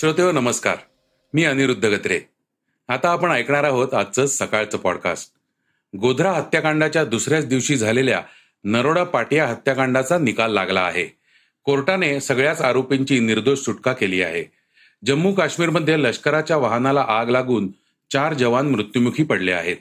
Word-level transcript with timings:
श्रोतेहो 0.00 0.32
नमस्कार. 0.32 0.76
मी 1.34 1.44
अनिरुद्ध 1.44 1.86
गत्रे. 1.86 2.20
आता 2.88 3.10
आपण 3.10 3.30
ऐकणार 3.30 3.64
आहोत 3.64 3.94
आजचं 3.94 4.26
सकाळचं 4.26 4.78
पॉडकास्ट 4.78 5.30
गोधरा 5.96 6.32
हत्याकांडाच्या 6.32 7.04
दुसऱ्याच 7.04 7.46
दिवशी 7.46 7.76
झालेल्या 7.76 8.22
नरोडा 8.64 9.04
पाटिया 9.04 9.46
हत्याकांडाचा 9.46 10.18
निकाल 10.18 10.52
लागला 10.52 10.80
आहे. 10.80 11.16
कोर्टाने 11.64 12.20
सगळ्याच 12.20 12.60
आरोपींची 12.60 13.20
निर्दोष 13.20 13.58
सुटका 13.58 13.92
केली 13.92 14.22
आहे. 14.22 14.44
जम्मू 15.06 15.32
काश्मीरमध्ये 15.32 16.02
लष्कराच्या 16.02 16.56
वाहनाला 16.56 17.04
आग 17.08 17.28
लागून 17.28 17.68
चार 18.12 18.34
जवान 18.34 18.68
मृत्युमुखी 18.68 19.22
पडले 19.22 19.52
आहेत. 19.52 19.76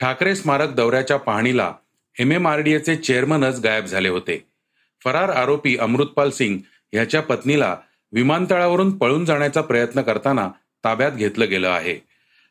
ठाकरे 0.00 0.36
स्मारक 0.36 0.68
दौऱ्याच्या 0.68 1.16
पाहणीला 1.16 1.74
एम. 2.18 2.32
एम. 2.32 2.48
आर. 2.48 2.58
डी. 2.58 2.72
एचे 2.72 2.96
चेअरमनच 2.96 3.60
गायब 3.60 3.84
झाले 3.84 4.08
होते. 4.08 4.46
फरार 5.04 5.28
आरोपी 5.28 5.76
अमृतपाल 5.76 6.30
सिंग 6.30 6.58
याच्या 6.92 7.22
पत्नीला 7.22 7.76
विमानतळावरून 8.12 8.98
पळून 8.98 9.24
जाण्याचा 9.24 9.60
प्रयत्न 9.60 10.02
करताना 10.02 10.48
ताब्यात 10.84 11.12
घेतलं 11.12 11.48
गेलं 11.48 11.68
आहे. 11.68 11.98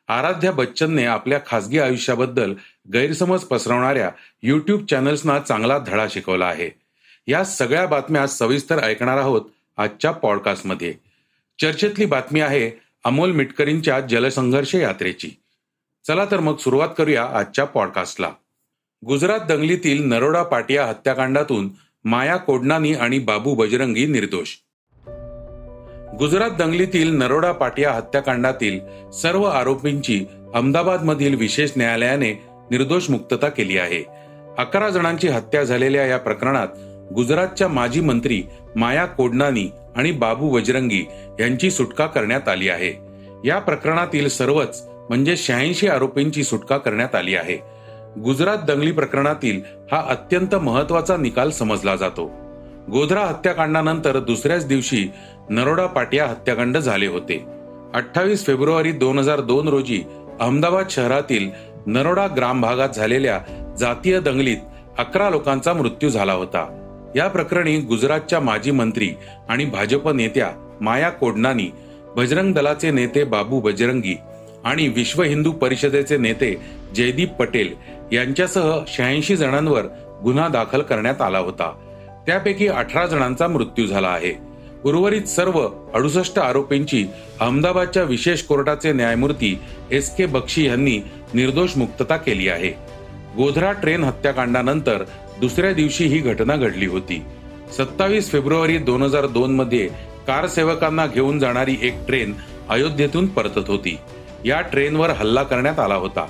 आराध्या 0.07 0.51
बच्चनने 0.51 1.05
आपल्या 1.05 1.39
खासगी 1.45 1.79
आयुष्याबद्दल 1.79 2.53
गैरसमज 2.93 3.39
पसरवणाऱ्या 3.39 4.11
युट्यूब 4.41 4.85
चॅनल्सना 4.85 5.39
चांगला 5.39 5.77
धडा 5.77 6.07
शिकवला 6.09 6.45
आहे. 6.45 6.69
या 7.27 7.43
सगळ्या 7.45 7.85
बातम्या 7.85 8.27
सविस्तर 8.27 8.83
ऐकणार 8.83 9.17
आहोत 9.17 9.41
आजच्या 9.77 10.11
पॉडकास्टमध्ये 10.11 10.93
चर्चेतली 11.61 12.05
बातमी 12.05 12.39
आहे 12.39 12.71
अमोल 13.03 13.31
मिटकरींच्या 13.31 13.99
जलसंघर्ष 13.99 14.75
यात्रेची. 14.75 15.29
चला 16.07 16.25
तर 16.25 16.39
मग 16.39 16.57
सुरुवात 16.57 16.89
करूया 16.97 17.25
आजच्या 17.25 17.65
पॉडकास्टला 17.65 18.31
गुजरात 19.05 19.39
दंगलीतील 19.39 20.03
नरोडा 20.03 20.43
पाटिया 20.43 20.85
हत्याकांडातून 20.85 21.69
माया 22.05 22.37
कोडनानी 22.37 22.93
आणि 22.93 23.19
बाबू 23.19 23.55
बजरंगी 23.55 24.05
निर्दोष. 24.05 24.55
गुजरात 26.19 26.49
दंगलीतील 26.49 27.17
नरोडा 27.17 27.51
पाटिया 27.51 27.91
हत्याकांडातील 27.91 28.79
सर्व 29.11 29.43
आरोपींची 29.43 30.25
अहमदाबादमधील 30.53 31.35
विशेष 31.35 31.71
न्यायालयाने 31.77 32.43
निर्दोष 32.71 33.09
मुक्तता 33.09 33.49
केली 33.49 33.77
आहे. 33.77 34.03
अकरा 34.57 34.89
जणांची 34.89 35.27
हत्या 35.27 35.63
झालेल्या 35.63 36.05
या 36.05 36.17
प्रकरणात 36.17 36.67
गुजरातच्या 37.13 37.67
माजी 37.67 38.01
मंत्री 38.01 38.43
माया 38.75 39.05
कोडनानी 39.05 39.69
आणि 39.95 40.11
बाबू 40.11 40.49
बजरंगी 40.49 41.07
यांची 41.39 41.71
सुटका 41.71 42.05
करण्यात 42.05 42.49
आली 42.49 42.69
आहे. 42.69 42.99
या 43.45 43.59
प्रकरणातील 43.59 44.27
सर्वच 44.27 44.87
म्हणजे 45.09 45.37
शहाऐंशी 45.37 45.87
आरोपींची 45.87 46.43
सुटका 46.43 46.77
करण्यात 46.77 47.15
आली 47.15 47.35
आहे. 47.35 47.57
गुजरात 48.21 48.57
दंगली 48.57 48.91
प्रकरणातील 48.91 49.61
हा 49.91 50.05
अत्यंत 50.09 50.55
महत्त्वाचा 50.55 51.17
निकाल 51.17 51.49
समजला 51.49 51.95
जातो. 51.95 52.46
गोधरा 52.91 53.19
हत्याकांडानंतर 53.19 54.19
दुसऱ्याच 54.19 54.65
दिवशी 54.67 55.07
नरोडा 55.49 55.85
पाटिया 55.85 56.27
हत्याकांड 56.27 56.77
झाले 56.77 57.07
होते. 57.07 57.45
अठ्ठावीस 57.93 58.45
फेब्रुवारी 58.45 58.91
दोन 58.91 59.19
हजार 59.19 59.39
दोन 59.39 59.67
रोजी 59.67 60.01
अहमदाबाद 60.39 60.85
शहरातील 60.89 61.49
नरोडा 61.85 62.27
ग्राम 62.35 62.61
भागात 62.61 62.89
झालेल्या 62.89 63.39
जातीय 63.79 64.19
दंगलीत 64.19 64.57
अकरा 64.97 65.29
लोकांचा 65.29 65.73
मृत्यू 65.73 66.09
झाला 66.09 66.33
होता. 66.33 66.65
या 67.15 67.27
प्रकरणी 67.27 67.77
गुजरातच्या 67.77 68.39
माजी 68.39 68.71
मंत्री 68.71 69.09
आणि 69.49 69.65
भाजप 69.65 70.09
नेत्या 70.09 70.51
माया 70.81 71.09
कोडनानी 71.09 71.69
बजरंग 72.15 72.53
दलाचे 72.53 72.91
नेते 72.91 73.23
बाबू 73.23 73.59
बजरंगी 73.59 74.17
आणि 74.63 74.87
विश्व 74.87 75.21
हिंदू 75.23 75.51
परिषदेचे 75.51 76.17
नेते 76.17 76.55
जयदीप 76.95 77.33
पटेल 77.33 77.73
यांच्यासह 78.11 78.79
शहाऐंशी 78.87 79.35
जणांवर 79.35 79.83
गुन्हा 80.23 80.47
दाखल 80.47 80.81
करण्यात 80.81 81.21
आला 81.21 81.39
होता. 81.39 81.73
त्यापैकी 82.27 82.67
अठरा 82.67 83.05
जणांचा 83.05 83.47
मृत्यू 83.47 83.87
झाला 83.87 84.07
आहे. 84.07 84.33
उर्वरित 84.85 85.21
सर्व 85.21 85.69
अडुसष्ट 85.93 86.39
आरोपींची 86.39 87.07
अहमदाबादच्या 87.39 88.03
विशेष 88.03 88.41
कोर्टाचे 88.41 88.91
न्यायमूर्ती 88.93 89.59
एस 89.91 90.15
के 90.15 90.25
बक्षी 90.25 90.67
यांनी 90.67 91.01
निर्दोष 91.33 91.77
मुक्तता 91.77 92.17
केली 92.17 92.49
आहे. 92.49 92.69
गोधरा 93.37 93.71
ट्रेन 93.71 94.03
हत्याकांडानंतर 94.03 95.03
दुसऱ्या 95.39 95.73
दिवशी 95.73 96.05
ही 96.05 96.19
घटना 96.19 96.55
घडली 96.55 96.85
होती. 96.85 97.21
सत्तावीस 97.77 98.31
फेब्रुवारी 98.31 98.77
दोन 98.77 99.03
हजार 99.03 99.25
दोन 99.25 99.55
मध्ये 99.55 99.87
कार 100.27 100.47
सेवकांना 100.47 101.07
घेऊन 101.07 101.39
जाणारी 101.39 101.75
एक 101.81 101.93
ट्रेन 102.07 102.33
अयोध्येतून 102.69 103.27
परतत 103.27 103.67
होती. 103.67 103.97
या 104.45 104.61
ट्रेनवर 104.61 105.09
हल्ला 105.09 105.43
करण्यात 105.43 105.79
आला 105.79 105.95
होता. 105.95 106.25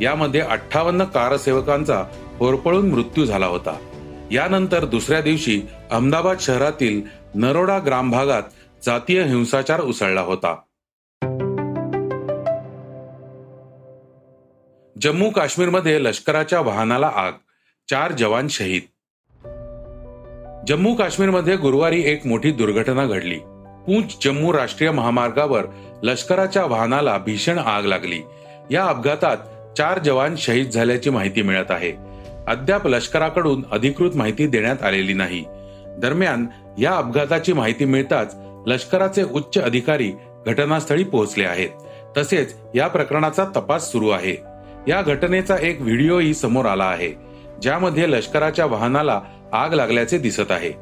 यामध्ये 0.00 0.40
अठ्ठावन्न 0.40 1.04
कारसेवकांचा 1.04 2.04
होरपळून 2.38 2.90
मृत्यू 2.90 3.24
झाला 3.24 3.46
होता. 3.46 3.76
यानंतर 4.32 4.84
दुसऱ्या 4.84 5.20
दिवशी 5.20 5.62
अहमदाबाद 5.90 6.36
शहरातील 6.40 7.02
नरोडा 7.34 7.78
ग्राम 7.86 8.10
भागात 8.10 8.42
जातीय 8.86 9.22
हिंसाचार 9.22 9.80
उसळला 9.80 10.20
होता. 10.20 10.54
जम्मू 15.00 15.30
काश्मीरमध्ये 15.30 16.04
लष्कराच्या 16.04 16.60
वाहनाला 16.60 17.12
आग 17.14 17.32
चार 17.90 18.12
जवान 18.12 18.48
शहीद. 18.48 18.82
जम्मू 20.68 20.94
काश्मीरमध्ये 20.94 21.56
गुरुवारी 21.56 22.02
एक 22.06 22.26
मोठी 22.26 22.52
दुर्घटना 22.52 23.06
घडली. 23.06 23.38
पूंछ 23.86 24.24
जम्मू 24.24 24.52
राष्ट्रीय 24.52 24.90
महामार्गावर 24.90 25.64
लष्कराच्या 26.02 26.64
वाहनाला 26.64 27.18
भीषण 27.18 27.58
आग 27.58 27.84
लागली. 27.84 28.20
या 28.70 28.84
अपघातात 28.84 29.36
चार 29.78 29.98
जवान 29.98 30.36
शहीद 30.36 30.70
झाल्याची 30.70 31.10
माहिती 31.10 31.42
मिळत 31.42 31.70
आहे. 31.70 32.11
अद्याप 32.48 32.86
लष्कराकडून 32.86 33.64
अधिकृत 33.72 34.10
माहिती 34.14 34.46
देण्यात 34.46 34.82
आलेली 34.82 35.14
नाही. 35.14 35.44
दरम्यान 35.98 36.46
या 36.78 36.92
अपघाताची 36.92 37.52
माहिती 37.52 37.84
मिळताच 37.84 38.36
लष्कराचे 38.66 39.22
उच्च 39.22 39.62
अधिकारी 39.62 40.12
घटनास्थळी 40.46 41.04
पोहोचले 41.04 41.44
आहेत. 41.44 41.68
तसेच 42.16 42.54
या 42.74 42.88
प्रकरणाचा 42.88 43.44
तपास 43.44 43.92
सुरू 43.92 44.08
आहे. 44.08 44.42
या 44.88 45.02
घटनेचा 45.02 45.56
एक 45.60 45.80
व्हिडिओही 45.80 46.34
समोर 46.34 46.66
आला 46.66 46.84
आहे 46.84 47.12
ज्यामध्ये 47.62 48.10
लष्कराच्या 48.10 48.66
वाहनाला 48.66 49.20
आग 49.52 49.72
लागल्याचे 49.72 50.18
दिसत 50.18 50.50
आहे. 50.50 50.72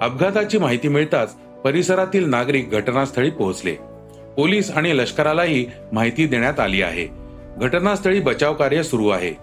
अपघाताची 0.00 0.58
माहिती 0.58 0.88
मिळताच 0.88 1.32
परिसरातील 1.64 2.28
नागरिक 2.28 2.70
घटनास्थळी 2.70 3.30
पोहोचले. 3.30 3.76
पोलीस 4.36 4.70
आणि 4.70 4.98
लष्करालाही 4.98 5.66
माहिती 5.92 6.26
देण्यात 6.26 6.60
आली 6.60 6.82
आहे. 6.82 7.08
घटनास्थळी 7.56 8.20
बचाव 8.20 8.54
कार्य 8.54 8.82
सुरू 8.82 9.08
आहे. 9.08 9.34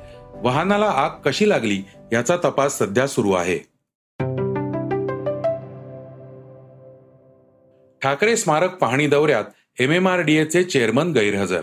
वाहनाला 0.44 0.86
आग 0.86 1.10
कशी 1.26 1.50
लागली 1.50 1.84
याचा 2.14 2.36
तपास 2.36 2.80
सध्या 2.80 3.08
सुरू 3.08 3.32
आहे. 3.32 3.58
ठाकरे 8.02 8.36
स्मारक 8.36 8.76
पाहणी 8.76 9.08
दौऱ्यात 9.08 9.44
एम 9.80 9.92
एम 9.92 10.08
आर 10.08 10.20
डी 10.20 10.38
एचे 10.38 10.64
चेअरमन 10.64 11.12
गैरहजर. 11.12 11.62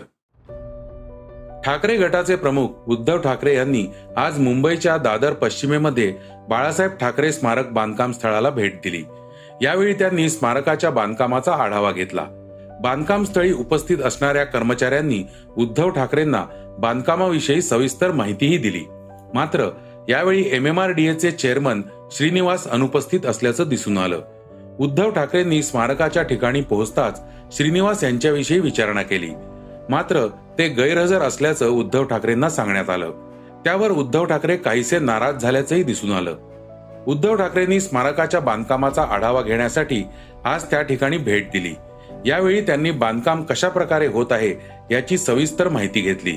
ठाकरे 1.65 1.97
गटाचे 1.97 2.35
प्रमुख 2.35 2.67
उद्धव 2.87 3.17
ठाकरे 3.17 3.55
यांनी 3.55 3.87
आज 4.17 4.39
मुंबईच्या 4.39 4.97
दादर 4.97 5.33
पश्चिमेमध्ये 5.33 6.15
बाळासाहेब 6.49 6.91
ठाकरे 6.91 7.31
स्मारक 7.31 7.69
बांधकाम 7.69 8.11
स्थळाला 8.11 8.49
भेट 8.49 8.75
दिली. 8.83 9.03
यावेळी 9.61 9.93
त्यांनी 9.93 10.29
स्मारकाच्या 10.29 10.89
बांधकामाचा 10.89 11.53
आढावा 11.53 11.91
घेतला. 11.91 12.38
बांधकाम 12.81 13.23
स्थळी 13.23 13.53
उपस्थित 13.53 13.97
असणाऱ्या 14.05 14.43
कर्मचाऱ्यांनी 14.43 15.23
उद्धव 15.57 15.89
ठाकरेंना 15.89 16.45
बांधकामाविषयी 16.79 17.61
सविस्तर 17.61 18.11
माहितीही 18.11 18.57
दिली. 18.57 18.83
मात्र 19.33 19.69
यावेळी 20.09 20.49
एम 20.51 20.67
एम 20.67 20.79
आर 20.79 20.89
डी 20.89 21.07
एचे 21.07 21.31
चेअरमन 21.31 21.81
श्रीनिवास 22.11 22.67
अनुपस्थित 22.67 23.25
असल्याचं 23.25 23.69
दिसून 23.69 23.97
आलं. 23.97 24.21
उद्धव 24.79 25.09
ठाकरेंनी 25.09 25.63
स्मारकाच्या 25.63 26.23
ठिकाणी 26.23 26.61
पोहोचताच 26.61 27.21
श्रीनिवास 27.51 28.03
यांच्याविषयी 28.03 28.59
विचारणा 28.59 29.01
केली. 29.01 29.29
मात्र 29.89 30.27
ते 30.57 30.67
गैरहजर 30.67 31.21
असल्याचं 31.21 31.69
उद्धव 31.69 32.03
ठाकरेंना 32.03 32.49
सांगण्यात 32.49 32.89
आलं. 32.89 33.11
त्यावर 33.65 33.91
उद्धव 33.91 34.25
ठाकरे 34.25 34.57
काहीसे 34.57 34.99
नाराज 34.99 35.37
झाल्याचंही 35.37 35.83
दिसून 35.83 36.11
आलं. 36.11 36.35
उद्धव 37.07 37.35
ठाकरेंनी 37.35 37.79
स्मारकाच्या 37.79 38.39
बांधकामाचा 38.39 39.03
आढावा 39.03 39.41
घेण्यासाठी 39.41 40.03
आज 40.45 40.63
त्या 40.63 40.81
ठिकाणी 40.81 41.17
भेट 41.17 41.49
दिली. 41.53 41.73
यावेळी 42.25 42.61
त्यांनी 42.61 42.91
बांधकाम 42.91 43.43
कशा 43.43 43.69
प्रकारे 43.69 44.07
होत 44.07 44.31
आहे 44.31 44.53
याची 44.91 45.17
सविस्तर 45.17 45.69
माहिती 45.69 46.01
घेतली. 46.01 46.35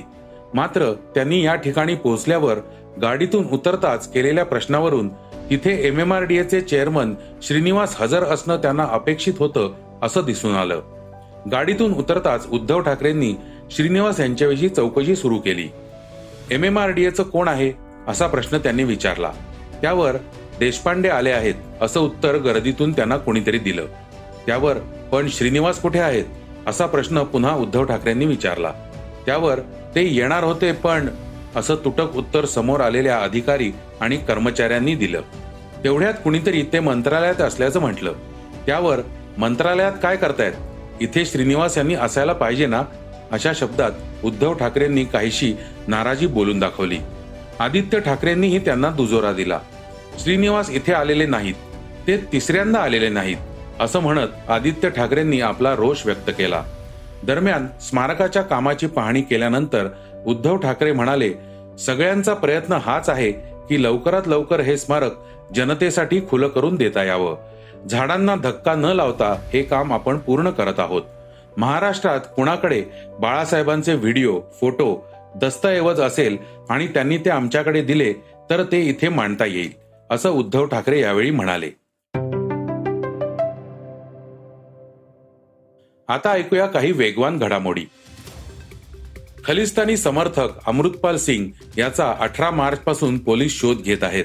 मात्र 0.54 0.92
त्यांनी 1.14 1.44
या 1.44 1.54
ठिकाणी 1.54 1.94
पोहोचल्यावर 1.94 2.58
गाडीतून 3.02 3.46
उतरताच 3.52 4.12
केलेल्या 4.12 4.44
प्रश्नावरून 4.44 5.08
तिथे 5.50 5.86
एम 5.86 5.98
एम 6.00 6.12
आर 6.12 6.22
डी 6.22 6.36
एचे 6.38 6.60
चेअरमन 6.60 7.14
श्रीनिवास 7.42 7.94
हजर 8.00 8.24
असणं 8.24 8.56
त्यांना 8.56 8.86
अपेक्षित 8.90 9.34
होतं 9.38 9.72
असं 10.02 10.24
दिसून 10.26 10.54
आलं. 10.54 10.80
गाडीतून 11.52 11.92
उतरताच 11.92 12.46
उद्धव 12.46 12.80
ठाकरेंनी 12.80 13.34
श्रीनिवास 13.70 14.20
यांच्याविषयी 14.20 14.68
चौकशी 14.68 15.16
सुरू 15.16 15.38
केली. 15.38 15.68
एम 16.50 16.64
एम 16.64 16.78
आर 16.78 16.90
डी 16.90 17.04
एचं 17.04 17.22
कोण 17.22 17.48
आहे 17.48 17.72
असा 18.08 18.26
प्रश्न 18.26 18.58
त्यांनी 18.58 18.84
विचारला. 18.84 19.32
त्यावर 19.82 20.16
देशपांडे 20.58 21.08
आले 21.08 21.30
आहेत 21.30 21.54
असं 21.80 22.00
उत्तर 22.00 22.36
गर्दीतून 22.36 22.92
त्यांना 22.92 23.16
कोणीतरी 23.16 23.58
दिलं. 23.58 23.86
त्यावर 24.46 24.78
पण 25.12 25.28
श्रीनिवास 25.28 25.80
कुठे 25.80 25.98
आहेत? 25.98 26.24
असा 26.66 26.86
प्रश्न 26.86 27.22
पुन्हा 27.22 27.54
उद्धव 27.54 27.84
ठाकरेंनी 27.84 28.26
विचारला. 28.26 28.72
त्यावर 29.26 29.60
ते 29.94 30.14
येणार 30.14 30.44
होते 30.44 30.72
पण 30.72 31.08
असं 31.56 31.74
तुटक 31.74 32.16
उत्तर 32.16 32.44
समोर 32.44 32.80
आलेल्या 32.80 33.18
अधिकारी 33.18 33.72
आणि 34.00 34.16
कर्मचाऱ्यांनी 34.16 34.94
दिलं. 34.94 35.20
तेवढ्यात 35.84 36.14
कुणीतरी 36.24 36.62
ते 36.62 36.80
मंत्रालयात 36.80 37.40
असल्याचं 37.40 37.80
म्हटलं. 37.80 38.12
त्यावर 38.66 39.00
मंत्रालयात 39.38 39.92
काय 40.02 40.16
करतायत? 40.16 40.52
इथे 41.00 41.24
श्रीनिवास 41.24 41.78
यांनी 41.78 41.94
असायला 41.94 42.32
पाहिजे 42.32 42.66
ना? 42.66 42.82
अशा 43.30 43.52
शब्दात 43.54 43.90
उद्धव 44.24 44.54
ठाकरेंनी 44.54 45.04
काहीशी 45.04 45.54
नाराजी 45.88 46.26
बोलून 46.26 46.58
दाखवली. 46.58 46.98
आदित्य 47.58 48.00
ठाकरेंनीही 48.00 48.58
त्यांना 48.58 48.90
दुजोरा 48.90 49.32
दिला. 49.32 49.58
श्रीनिवास 50.18 50.70
इथे 50.70 50.92
आलेले 50.92 51.26
नाहीत. 51.26 51.54
ते 52.06 52.16
तिसऱ्यांदा 52.16 52.80
आलेले 52.80 53.08
नाहीत. 53.08 53.36
असं 53.80 54.00
म्हणत 54.00 54.50
आदित्य 54.50 54.90
ठाकरेंनी 54.90 55.40
आपला 55.40 55.74
रोष 55.76 56.04
व्यक्त 56.06 56.30
केला. 56.38 56.62
दरम्यान 57.24 57.66
स्मारकाच्या 57.80 58.42
कामाची 58.42 58.86
पाहणी 58.86 59.22
केल्यानंतर 59.22 59.88
उद्धव 60.26 60.56
ठाकरे 60.56 60.92
म्हणाले 60.92 61.32
सगळ्यांचा 61.78 62.34
प्रयत्न 62.34 62.72
हाच 62.72 63.08
आहे 63.08 63.30
की 63.68 63.82
लवकरात 63.82 64.28
लवकर 64.28 64.60
हे 64.60 64.76
स्मारक 64.78 65.12
जनतेसाठी 65.54 66.20
खुलं 66.30 66.48
करून 66.48 66.76
देता 66.76 67.04
यावं. 67.04 67.36
झाडांना 67.88 68.34
धक्का 68.36 68.74
न 68.74 68.84
लावता 68.84 69.34
हे 69.52 69.62
काम 69.62 69.92
आपण 69.92 70.18
पूर्ण 70.18 70.50
करत 70.50 70.80
आहोत. 70.80 71.02
महाराष्ट्रात 71.56 72.20
कुणाकडे 72.36 72.82
बाळासाहेबांचे 73.20 73.94
व्हिडिओ 73.94 74.38
फोटो 74.60 74.94
दस्तऐवज 75.40 76.00
असेल 76.00 76.36
आणि 76.70 76.86
त्यांनी 76.86 77.18
ते 77.18 77.30
आमच्याकडे 77.30 77.82
दिले 77.82 78.12
तर 78.50 78.62
ते 78.72 78.80
इथे 78.80 79.08
मांडता 79.08 79.46
येईल 79.46 79.70
असं 80.10 80.30
उद्धव 80.30 80.64
ठाकरे 80.66 81.00
यावेळी 81.00 81.30
म्हणाले. 81.30 81.70
आता 86.08 86.30
ऐकूया 86.32 86.66
काही 86.66 86.92
वेगवान 86.92 87.38
घडामोडी. 87.38 87.84
खलिस्तानी 89.44 89.96
समर्थक 89.96 90.48
अमृतपाल 90.66 91.16
सिंग 91.16 91.46
याचा 91.78 92.14
अठरा 92.20 92.50
मार्च 92.50 92.78
पासून 92.78 93.18
पोलीस 93.18 93.60
शोध 93.60 93.78
घेत 93.82 94.02
आहेत. 94.02 94.24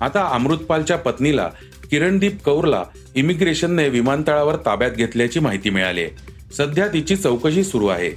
आता 0.00 0.28
अमृतपालच्या 0.32 0.98
पत्नीला 0.98 1.50
किरणदीप 1.90 2.42
कौरला 2.44 2.84
इमिग्रेशनने 3.14 3.88
विमानतळावर 3.88 4.56
ताब्यात 4.56 4.90
घेतल्याची 4.90 5.40
माहिती 5.40 5.70
मिळाली. 5.70 6.02
आहे 6.02 6.10
सध्या 6.56 6.88
तिची 6.88 7.16
चौकशी 7.16 7.64
सुरू 7.64 7.86
आहे. 7.86 8.12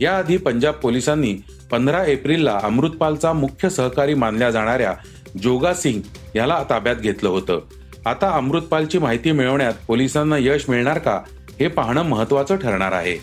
याआधी 0.00 0.36
पंजाब 0.36 0.74
पोलिसांनी 0.74 1.36
पंधरा 1.70 2.04
एप्रिलला 2.04 2.60
अमृतपालचा 2.62 3.32
मुख्य 3.32 3.70
सहकारी 3.70 4.14
मानल्या 4.14 4.50
जाणाऱ्या 4.50 4.94
जोगा 5.42 5.74
सिंग 5.74 6.00
याला 6.34 6.64
ताब्यात 6.70 6.96
घेतलं 6.96 7.28
होतं. 7.28 7.60
आता 8.06 8.30
अमृतपालची 8.30 8.98
माहिती 8.98 9.32
मिळवण्यात 9.32 9.74
पोलिसांना 9.86 10.36
यश 10.38 10.64
मिळणार 10.68 10.98
का? 10.98 11.20
हे 11.60 11.68
पाहणं 11.68 12.02
महत्वाचं 12.02 12.56
ठरणार 12.56 12.92
आहे. 12.92 13.16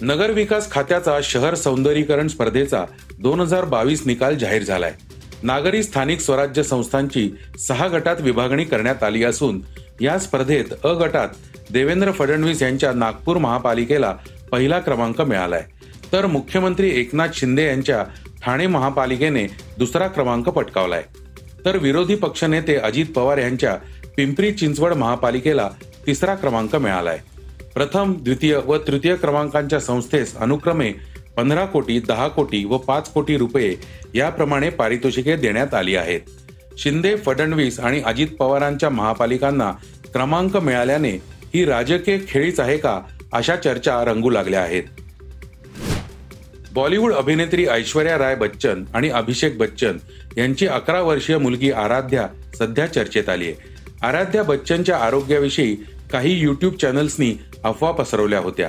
नगर 0.00 0.30
विकास 0.30 0.70
खात्याचा 0.70 1.18
शहर 1.22 1.54
सौंदर्यीकरण 1.54 2.28
स्पर्धेचा 2.28 2.84
दोन 3.18 3.40
हजार 3.40 3.64
बावीस 3.64 4.06
निकाल 4.06 4.36
जाहीर 4.36 4.62
झालाय. 4.62 4.92
नागरी 5.42 5.82
स्थानिक 5.82 6.20
स्वराज्य 6.20 6.62
संस्थांची 6.62 7.30
सहा 7.58 7.88
गटात 7.88 8.16
विभागणी 8.20 8.64
करण्यात 8.64 9.02
आली 9.02 9.24
असून 9.24 9.60
या 10.00 10.18
स्पर्धेत 10.18 10.64
अ 10.84 10.92
गटात 10.92 11.28
देवेंद्र 11.70 12.10
फडणवीस 12.10 12.62
यांच्या 12.62 12.92
नागपूर 12.92 13.36
महापालिकेला 13.36 14.14
पहिला 14.52 14.78
क्रमांक 14.78 15.20
मिळालाय. 15.20 15.64
तर 16.12 16.26
मुख्यमंत्री 16.26 17.00
एकनाथ 17.00 17.28
शिंदे 17.34 17.66
यांच्या 17.66 18.04
ठाणे 18.42 18.66
महापालिकेने 18.66 19.46
दुसरा 19.78 20.06
क्रमांक 20.06 20.48
पटकावलाय. 20.48 21.02
तर 21.64 21.76
विरोधी 21.76 22.14
पक्षनेते 22.14 22.76
अजित 22.76 23.06
पवार 23.06 23.38
यांच्या 23.38 23.76
पिंपरी 24.16 24.52
चिंचवड 24.52 24.92
महापालिकेला 24.92 25.70
तिसरा 26.06 26.34
क्रमांक 26.34 26.76
मिळालाय. 26.76 27.18
प्रथम 27.74 28.14
द्वितीय 28.20 28.56
व 28.56 28.76
तृतीय 28.76 29.14
क्रमांकांच्या 29.16 29.80
संस्थेस 29.80 30.36
अनुक्रमे 30.36 30.92
पंधरा 31.36 31.64
कोटी 31.64 31.98
दहा 32.00 32.28
कोटी 32.28 32.64
व 32.64 32.76
पाच 32.78 33.10
कोटी 33.12 33.36
रुपये 33.36 33.74
याप्रमाणे 34.14 34.70
पारितोषिके 34.70 35.36
देण्यात 35.36 35.74
आली 35.74 35.96
आहेत. 35.96 36.20
शिंदे 36.78 37.16
फडणवीस 37.16 37.80
आणि 37.80 38.00
अजित 38.06 38.28
पवारांच्या 38.38 38.90
महापालिकांना 38.90 39.70
क्रमांक 40.12 40.56
मिळाल्याने 40.56 41.10
ही 41.54 41.64
राजकीय 41.64 42.18
खेळीच 42.28 42.60
आहे 42.60 42.76
का 42.76 43.00
अशा 43.32 43.56
चर्चा 43.56 44.04
रंगू 44.04 44.30
लागल्या 44.30 44.62
आहेत. 44.62 44.82
बॉलिवूड 46.72 47.12
अभिनेत्री 47.12 47.66
ऐश्वर्या 47.66 48.18
राय 48.18 48.34
बच्चन 48.34 48.84
आणि 48.94 49.08
अभिषेक 49.08 49.58
बच्चन 49.58 49.98
यांची 50.36 50.66
अकरा 50.66 51.00
वर्षीय 51.00 51.38
मुलगी 51.38 51.70
आराध्या 51.70 52.26
सध्या 52.58 52.86
चर्चेत 52.86 53.28
आली 53.28 53.44
आहे 53.44 53.74
आराध्या 54.02 54.42
बच्चनच्या 54.42 54.96
आरोग्याविषयी 54.96 55.76
काही 56.12 56.40
युट्यूब 56.40 56.74
चॅनल्सनी 56.74 57.34
अफवा 57.64 57.90
पसरवल्या 57.90 58.38
होत्या. 58.38 58.68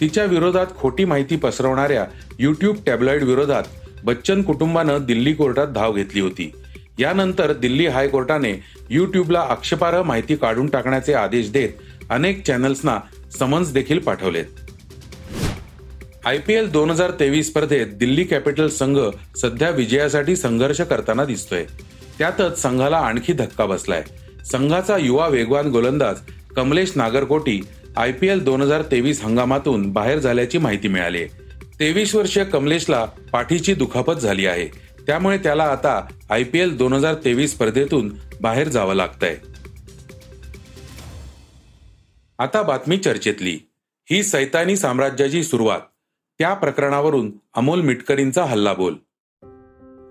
तिच्या 0.00 0.24
विरोधात 0.24 0.66
खोटी 0.76 1.04
माहिती 1.04 1.36
पसरवणाऱ्या 1.36 2.06
युट्यूब 2.38 2.76
टॅबलॉइड 2.86 3.22
विरोधात 3.22 3.62
बच्चन 4.04 4.42
कुटुंबानं 4.42 5.04
दिल्ली 5.06 5.32
कोर्टात 5.32 5.66
धाव 5.66 5.92
घेतली 5.92 6.20
होती. 6.20 6.52
यानंतर 6.98 7.52
दिल्ली 7.52 7.86
हायकोर्टाने 7.86 8.62
युट्यूबला 8.90 9.40
आक्षेपार्ह 9.40 10.02
माहिती 10.02 10.36
काढून 10.36 10.66
टाकण्याचे 10.66 11.12
आदेश 11.12 11.50
देत 11.50 11.68
अनेक 12.10 12.46
चॅनल्सना 12.46 12.98
समन्स 13.38 13.72
देखील 13.72 13.98
पाठवलेत. 13.98 14.44
आय 16.26 16.38
पी 16.38 16.54
एल 16.54 16.70
दोन 16.70 16.90
हजार 16.90 17.10
तेवीस 17.10 17.46
स्पर्धेत 17.46 17.86
दिल्ली 17.86 18.24
कॅपिटल 18.24 18.68
संघ 18.68 18.98
सध्या 19.36 19.70
विजयासाठी 19.70 20.36
संघर्ष 20.36 20.80
करताना 20.80 21.24
दिसतोय. 21.24 21.64
त्यातच 22.18 22.62
संघाला 22.62 22.96
आणखी 22.96 23.32
धक्का 23.32 23.66
बसलाय. 23.66 24.02
संघाचा 24.52 24.96
युवा 24.96 25.28
वेगवान 25.28 25.70
गोलंदाज 25.70 26.16
Kamlesh 26.56 26.92
Nagarkoti 26.96 27.60
I 27.96 28.12
P 28.12 28.26
L 28.26 28.44
दोन 28.44 28.62
हजार 28.62 28.82
तेवीस 28.82 29.24
हंगामातून 29.24 29.92
बाहेर 29.92 30.18
झाल्याची 30.18 30.58
माहिती 30.58 30.88
मिळाली. 30.88 31.24
तेवीस 31.80 32.14
वर्षीय 32.14 32.44
कमलेशला 32.44 33.04
पाठीची 33.04 33.74
दुखापत 33.74 34.12
झाली 34.12 34.46
आहे. 34.46 34.66
त्यामुळे 35.06 35.38
त्याला 35.38 35.64
आता 35.64 36.06
आय 36.30 36.42
पी 36.42 36.58
एल 36.58 36.76
दोन 36.76 36.92
हजार 36.92 37.14
तेवीस 37.14 37.52
स्पर्धेतून 37.52 38.12
बाहेर 38.40 38.68
जावं 38.68 38.94
लागतंय. 38.94 39.36
आता 42.38 42.62
बातमी 42.62 42.98
चर्चेतली. 42.98 43.58
ही 44.10 44.22
सैतानी 44.22 44.76
साम्राज्याची 44.76 45.44
सुरुवात. 45.44 45.80
त्या 46.38 46.54
प्रकरणावरून 46.54 47.32
अमोल 47.54 47.80
मिटकरींचा 47.80 48.44
हल्लाबोल. 48.44 48.94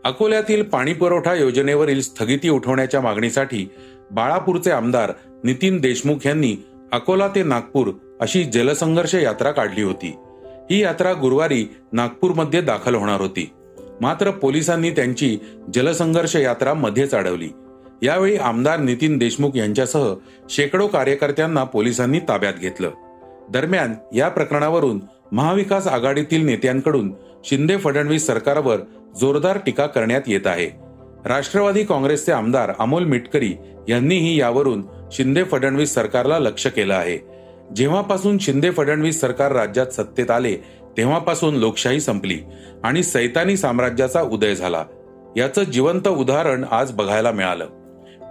अकोल्यातील 0.05 0.63
पाणीपुरवठा 0.63 1.33
योजनेवरील 1.33 2.01
स्थगिती 2.01 2.50
उठवण्याच्या 2.50 3.01
मागणीसाठी 3.01 3.67
बाळापूरचे 4.13 4.72
आमदार 4.72 5.12
नितीन 5.43 5.79
देशमुख 5.82 6.25
यांनी 6.25 6.55
अकोला 6.91 7.27
ते 7.27 7.43
नागपूर 7.43 7.89
अशी 8.22 8.43
जलसंघर्ष 8.43 9.15
यात्रा 9.15 9.51
काढली 9.51 9.82
होती. 9.82 10.15
ही 10.72 10.82
यात्रा 10.82 11.13
गुरुवारी 11.13 11.65
नागपूरमध्ये 11.91 12.62
दाखल 12.62 12.96
होणार 12.96 13.22
होती. 13.22 13.50
मात्र 14.01 14.32
पोलिसांनी 14.32 14.91
त्यांची 14.91 15.38
जलसंघर्ष 15.74 16.36
यात्रा 16.36 16.74
मध्येच 16.74 17.13
अडवली 17.13 17.50
यावेळी 18.01 18.38
आमदार 18.38 18.79
नितीन 18.79 19.17
देशमुख 19.17 19.51
यांच्यासह 19.55 20.13
शेकडो 20.50 20.88
कार्यकर्त्यांना 20.88 21.63
पोलिसांनी 21.63 22.20
ताब्यात 22.20 22.53
घेतलं. 22.53 22.89
दरम्यान 23.50 23.93
या 24.15 24.29
प्रकरणावरून 24.29 25.00
महाविकास 25.32 25.88
आघाडीतील 25.88 26.46
नेत्यांकडून 26.46 27.13
शिंदे 27.46 27.77
फडणवीस 27.77 28.25
सरकारवर 28.25 28.77
जोरदार 29.20 29.58
टीका 29.65 29.86
करण्यात 29.86 30.22
येत 30.27 30.48
आहे. 30.48 30.82
राष्ट्रवादी 31.25 31.83
काँग्रेसचे 31.83 32.31
आमदार 32.31 32.71
अमोल 32.79 33.03
मिटकरी 33.03 33.53
यांनीही 33.89 34.39
यावरून 34.39 34.83
शिंदे 35.11 35.43
फडणवीस 35.43 35.93
सरकारला 35.93 36.39
लक्ष 36.39 36.67
केलं 36.67 36.93
आहे. 36.93 37.17
जेव्हापासून 37.75 38.37
शिंदे 38.37 38.71
फडणवीस 38.71 39.21
सरकार 39.21 39.51
राज्यात 39.51 39.87
सत्तेत 39.87 40.31
आले 40.31 40.55
तेव्हापासून 40.97 41.55
लोकशाही 41.55 41.99
संपली 41.99 42.39
आणि 42.83 43.03
सैतानी 43.03 43.57
साम्राज्याचा 43.57 44.21
उदय 44.21 44.55
झाला. 44.55 44.85
याचं 45.37 45.63
जिवंत 45.63 46.07
उदाहरण 46.07 46.65
आज 46.71 46.91
बघायला 46.91 47.31
मिळालं. 47.31 47.65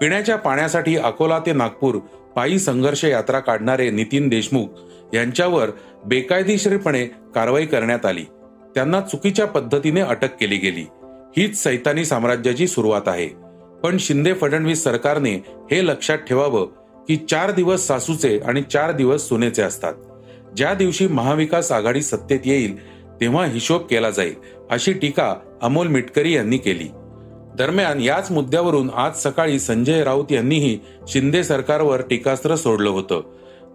पिण्याच्या 0.01 0.37
पाण्यासाठी 0.37 0.97
अकोला 0.97 1.39
ते 1.39 1.53
नागपूर 1.53 1.99
पायी 2.37 2.59
संघर्ष 2.59 3.05
यात्रा 3.05 3.39
काढणारे 3.39 3.91
नितीन 3.91 4.29
देशमुख 4.29 4.67
यांच्यावर 5.15 5.71
बेकायदेशीरपणे 6.05 7.05
कारवाई 7.07 7.67
करण्यात 7.67 8.07
आली. 8.07 8.25
त्यांना 8.75 9.01
चुकीच्या 9.01 9.47
पद्धतीने 9.47 10.01
अटक 10.01 10.37
केली 10.41 10.57
गेली. 10.57 10.85
हीच 11.37 11.63
सैतानी 11.63 12.05
साम्राज्याची 12.05 12.67
सुरुवात 12.67 13.03
आहे. 13.07 13.29
पण 13.83 13.97
शिंदे 14.01 14.33
फडणवीस 14.33 14.85
सरकारने 14.85 15.35
हे 15.71 15.87
लक्षात 15.87 16.19
ठेवावं 16.19 16.67
की 17.09 17.17
चार 17.17 17.51
दिवस 17.51 17.87
सासूचे 17.87 18.39
आणि 18.39 18.63
चार 18.63 18.93
दिवस 18.93 19.29
सुनेचे 19.29 19.63
असतात. 19.63 19.95
ज्या 20.57 20.75
दिवशी 20.75 21.07
महाविकास 21.07 21.73
आघाडी 21.73 22.03
सत्तेत 22.03 22.41
येईल 22.45 23.03
तेव्हा 23.21 23.47
हिशोब 23.47 23.83
केला 23.83 24.11
जाईल 24.11 24.35
अशी 24.71 24.93
टीका 24.93 25.35
अमोल 25.63 25.87
मिटकरी 25.87 26.35
यांनी 26.35 26.59
केली. 26.59 26.89
दरम्यान 27.59 28.01
याच 28.01 28.31
मुद्द्यावरून 28.31 28.91
आज 28.97 29.23
सकाळी 29.23 29.59
संजय 29.59 30.05
राऊत 30.05 30.33
यांनीही 30.33 30.79
शिंदे 31.09 31.45
सरकारवर 31.45 32.01
टीकास्त्र 32.01 32.55
सोडलं 32.55 32.91
होतं. 32.91 33.23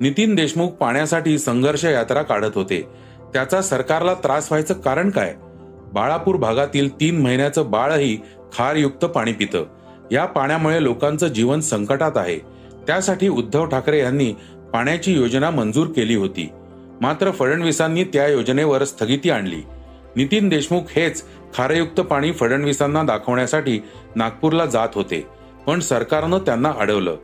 नितीन 0.01 0.35
देशमुख 0.35 0.69
पाण्यासाठी 0.69 1.39
संघर्ष 1.39 1.85
यात्रा 1.85 2.21
काढत 2.21 2.51
होते. 2.55 2.87
त्याचा 3.33 3.61
सरकारला 3.61 4.13
त्रास 4.13 4.47
व्हायचं 4.51 4.73
कारण 4.73 5.09
काय? 5.09 5.35
बाळापूर 5.97 6.35
भागातील 6.35 6.95
तीन 6.95 7.21
महिन्याचं 7.21 7.71
बाळही 7.71 8.17
खारयुक्त 8.57 9.05
पाणी 9.05 9.33
पितं. 9.33 9.65
या 10.11 10.25
पाण्यामुळे 10.25 10.83
लोकांचं 10.83 11.27
जीवन 11.27 11.59
संकटात 11.59 12.11
आहे. 12.15 12.37
त्यासाठी 12.87 13.29
उद्धव 13.29 13.65
ठाकरे 13.65 13.99
यांनी 13.99 14.33
पाण्याची 14.73 15.13
योजना 15.13 15.49
मंजूर 15.49 15.87
केली 15.87 16.15
होती. 16.15 16.49
मात्र 17.01 17.31
फडणवीसांनी 17.31 18.03
त्या 18.03 18.27
योजनेवर 18.27 18.83
स्थगिती 18.83 19.29
आणली. 19.29 19.61
नितीन 20.15 20.49
देशमुख 20.49 20.81
हेच 20.95 21.23
खारयुक्त 21.57 21.99
पाणी 22.01 22.31
फडणवीसांना 22.31 23.03
दाखवण्यासाठी 23.03 23.79
नागपूरला 24.15 24.65
जात 24.65 24.89
होते. 24.95 25.27
पण 25.67 25.79
सरकारनं 25.79 26.37
त्यांना 26.37 26.73
अडवलं. 26.79 27.15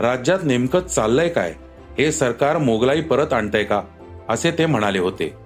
राज्यात 0.00 0.38
नेमकं 0.44 0.80
चाललंय 0.80 1.28
काय? 1.28 1.54
हे 1.98 2.12
सरकार 2.12 2.58
मोगलाई 2.58 3.00
परत 3.00 3.32
आणतंय 3.32 3.64
का? 3.64 3.82
असे 4.28 4.50
ते 4.50 4.66
म्हणाले 4.66 4.98
होते. 4.98 5.45